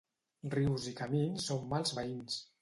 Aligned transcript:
Rius 0.53 0.87
i 0.93 0.93
camins 1.01 1.45
són 1.51 1.69
mals 1.75 1.95
veïns. 2.01 2.41